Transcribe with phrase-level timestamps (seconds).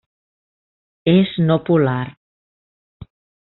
[1.13, 2.01] És no polar.